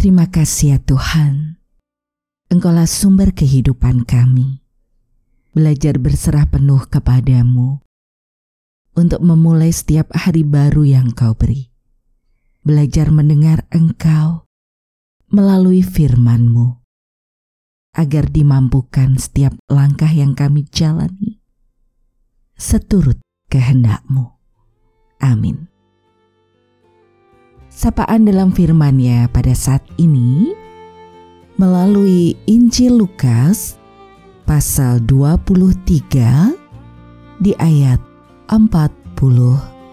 [0.00, 1.60] Terima kasih ya Tuhan,
[2.48, 4.64] Engkaulah sumber kehidupan kami.
[5.52, 7.84] Belajar berserah penuh kepadamu
[8.96, 11.68] untuk memulai setiap hari baru yang kau beri.
[12.64, 14.48] Belajar mendengar Engkau
[15.28, 16.80] melalui firman-Mu,
[17.92, 21.44] agar dimampukan setiap langkah yang kami jalani
[22.56, 23.20] seturut
[23.52, 24.32] kehendak-Mu.
[25.20, 25.69] Amin
[27.70, 30.50] sapaan dalam firman-Nya pada saat ini
[31.54, 33.78] melalui Injil Lukas
[34.42, 36.50] pasal 23
[37.38, 38.02] di ayat
[38.50, 39.86] 42.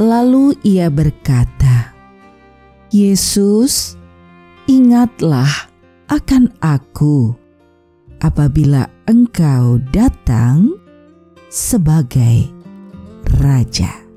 [0.00, 1.92] Lalu ia berkata,
[2.88, 4.00] Yesus,
[4.64, 5.68] ingatlah
[6.08, 7.36] akan aku
[8.24, 10.72] apabila engkau datang
[11.52, 12.48] sebagai
[13.36, 14.11] Raja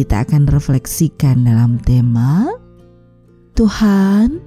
[0.00, 2.48] kita akan refleksikan dalam tema
[3.52, 4.40] Tuhan,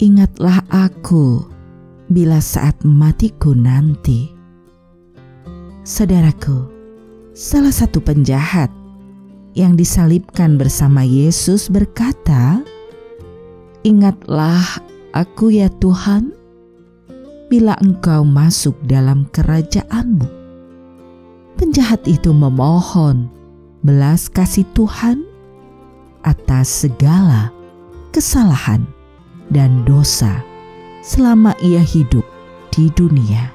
[0.00, 1.44] ingatlah aku
[2.08, 4.32] bila saat matiku nanti.
[5.84, 6.72] Saudaraku,
[7.36, 8.72] salah satu penjahat
[9.52, 12.64] yang disalibkan bersama Yesus berkata,
[13.84, 14.80] "Ingatlah
[15.12, 16.32] aku ya Tuhan,
[17.52, 20.24] bila engkau masuk dalam kerajaanmu."
[21.60, 23.37] Penjahat itu memohon
[23.82, 25.22] belas kasih Tuhan
[26.26, 27.54] atas segala
[28.10, 28.82] kesalahan
[29.48, 30.42] dan dosa
[31.00, 32.26] selama ia hidup
[32.74, 33.54] di dunia.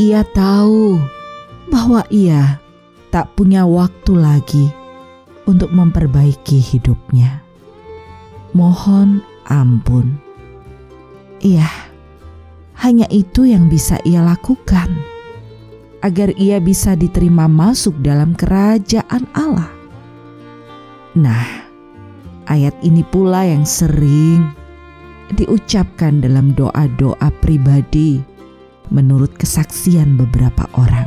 [0.00, 0.96] Ia tahu
[1.68, 2.56] bahwa ia
[3.12, 4.66] tak punya waktu lagi
[5.44, 7.44] untuk memperbaiki hidupnya.
[8.56, 10.16] Mohon ampun.
[11.40, 11.68] Iya,
[12.80, 14.88] hanya itu yang bisa ia lakukan
[16.00, 19.68] agar ia bisa diterima masuk dalam kerajaan Allah.
[21.16, 21.46] Nah,
[22.48, 24.56] ayat ini pula yang sering
[25.36, 28.18] diucapkan dalam doa-doa pribadi
[28.90, 31.06] menurut kesaksian beberapa orang.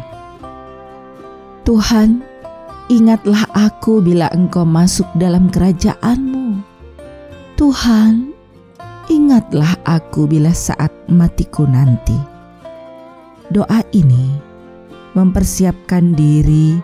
[1.64, 2.24] Tuhan,
[2.88, 6.60] ingatlah aku bila engkau masuk dalam kerajaanmu.
[7.56, 8.36] Tuhan,
[9.08, 12.20] ingatlah aku bila saat matiku nanti.
[13.52, 14.53] Doa ini
[15.13, 16.78] mempersiapkan diri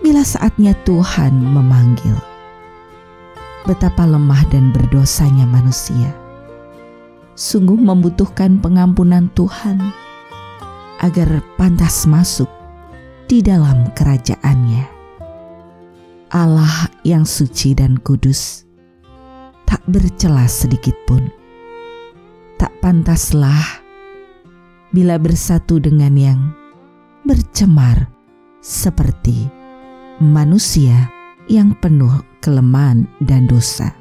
[0.00, 2.16] bila saatnya Tuhan memanggil.
[3.68, 6.16] Betapa lemah dan berdosanya manusia.
[7.36, 9.80] Sungguh membutuhkan pengampunan Tuhan
[11.00, 12.48] agar pantas masuk
[13.28, 14.84] di dalam kerajaannya.
[16.30, 18.68] Allah yang suci dan kudus,
[19.64, 21.32] tak bercelah sedikit pun.
[22.60, 23.80] Tak pantaslah
[24.92, 26.40] bila bersatu dengan yang
[27.20, 28.08] bercemar
[28.64, 29.44] seperti
[30.24, 31.12] manusia
[31.52, 33.92] yang penuh kelemahan dan dosa.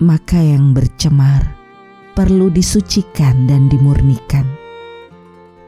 [0.00, 1.44] Maka yang bercemar
[2.16, 4.46] perlu disucikan dan dimurnikan,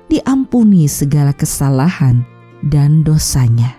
[0.08, 2.24] diampuni segala kesalahan
[2.64, 3.76] dan dosanya.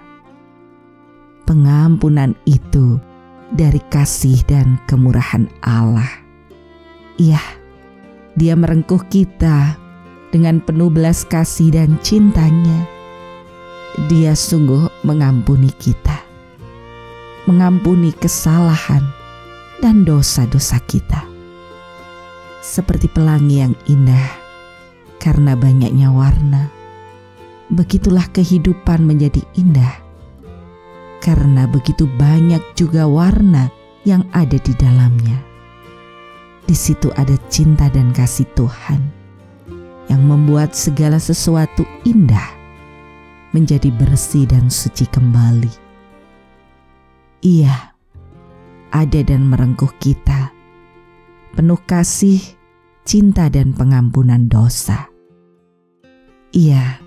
[1.48, 3.00] Pengampunan itu
[3.52, 6.08] dari kasih dan kemurahan Allah.
[7.18, 7.42] Iya,
[8.32, 9.76] Dia merengkuh kita
[10.32, 12.88] dengan penuh belas kasih dan cintanya,
[14.08, 16.24] dia sungguh mengampuni kita,
[17.52, 19.04] mengampuni kesalahan
[19.84, 21.28] dan dosa-dosa kita.
[22.64, 24.32] Seperti pelangi yang indah
[25.20, 26.72] karena banyaknya warna,
[27.68, 30.00] begitulah kehidupan menjadi indah
[31.20, 33.68] karena begitu banyak juga warna
[34.08, 35.38] yang ada di dalamnya.
[36.66, 39.21] Di situ ada cinta dan kasih Tuhan
[40.12, 42.52] yang membuat segala sesuatu indah
[43.56, 45.72] menjadi bersih dan suci kembali.
[47.48, 47.96] Ia
[48.92, 50.52] ada dan merengkuh kita,
[51.56, 52.44] penuh kasih,
[53.08, 55.08] cinta, dan pengampunan dosa.
[56.52, 57.00] Ia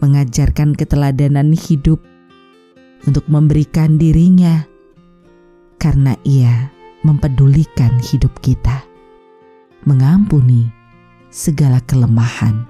[0.00, 2.00] mengajarkan keteladanan hidup
[3.04, 4.64] untuk memberikan dirinya,
[5.76, 6.72] karena ia
[7.04, 8.88] mempedulikan hidup kita,
[9.84, 10.77] mengampuni
[11.28, 12.64] segala kelemahan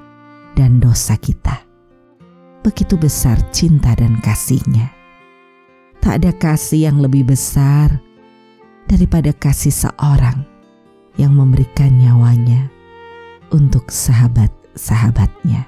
[0.59, 1.63] dan dosa kita.
[2.67, 4.91] Begitu besar cinta dan kasihnya.
[6.03, 8.03] Tak ada kasih yang lebih besar
[8.91, 10.43] daripada kasih seorang
[11.19, 12.71] yang memberikan nyawanya
[13.51, 15.67] untuk sahabat-sahabatnya.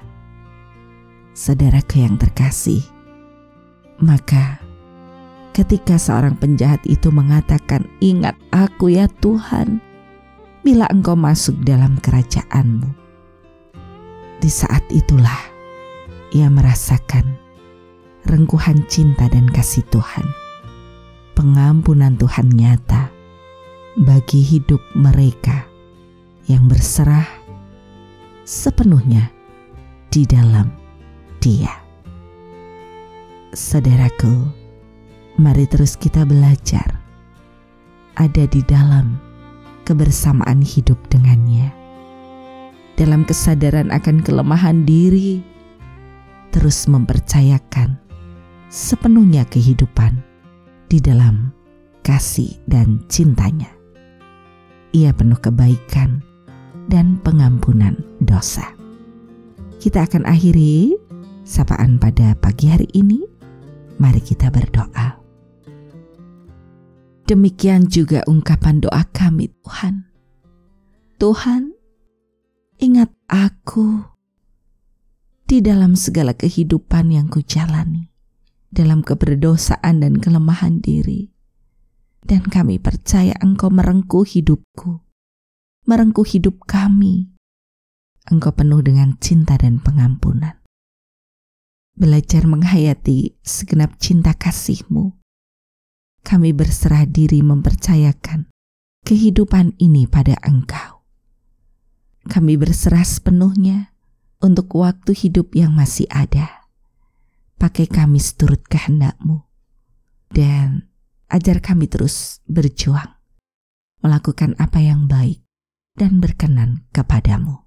[1.31, 2.83] Saudaraku yang terkasih,
[3.99, 4.59] maka
[5.55, 9.79] ketika seorang penjahat itu mengatakan, "Ingat aku ya Tuhan,
[10.61, 12.89] bila engkau masuk dalam kerajaanmu."
[14.41, 15.37] Di saat itulah
[16.33, 17.37] ia merasakan
[18.25, 20.25] rengkuhan cinta dan kasih Tuhan.
[21.37, 23.09] Pengampunan Tuhan nyata
[24.01, 25.65] bagi hidup mereka
[26.45, 27.27] yang berserah
[28.45, 29.29] sepenuhnya
[30.11, 30.69] di dalam
[31.41, 31.73] Dia.
[33.51, 34.47] Saudaraku,
[35.41, 37.01] mari terus kita belajar
[38.15, 39.30] ada di dalam
[39.91, 41.67] kebersamaan hidup dengannya.
[42.95, 45.43] Dalam kesadaran akan kelemahan diri,
[46.55, 47.99] terus mempercayakan
[48.71, 50.15] sepenuhnya kehidupan
[50.87, 51.51] di dalam
[52.07, 53.67] kasih dan cintanya.
[54.95, 56.23] Ia penuh kebaikan
[56.87, 58.71] dan pengampunan dosa.
[59.83, 60.95] Kita akan akhiri
[61.43, 63.27] sapaan pada pagi hari ini.
[63.99, 65.10] Mari kita berdoa.
[67.31, 70.03] Demikian juga ungkapan doa kami Tuhan.
[71.15, 71.71] Tuhan,
[72.75, 74.03] ingat aku
[75.47, 78.11] di dalam segala kehidupan yang kujalani,
[78.67, 81.31] dalam keberdosaan dan kelemahan diri.
[82.19, 84.99] Dan kami percaya Engkau merengkuh hidupku,
[85.87, 87.31] merengkuh hidup kami.
[88.27, 90.59] Engkau penuh dengan cinta dan pengampunan.
[91.95, 95.20] Belajar menghayati segenap cinta kasih-Mu.
[96.21, 98.47] Kami berserah diri mempercayakan
[99.05, 101.01] kehidupan ini pada Engkau.
[102.29, 103.91] Kami berserah sepenuhnya
[104.41, 106.69] untuk waktu hidup yang masih ada.
[107.57, 109.45] Pakai kami seturut kehendakmu.
[110.29, 110.89] Dan
[111.29, 113.17] ajar kami terus berjuang.
[114.01, 115.45] Melakukan apa yang baik
[115.93, 117.65] dan berkenan kepadamu.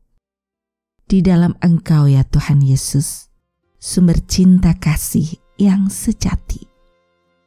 [1.05, 3.29] Di dalam engkau ya Tuhan Yesus,
[3.79, 6.74] sumber cinta kasih yang sejati.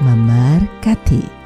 [0.00, 1.43] memberkati.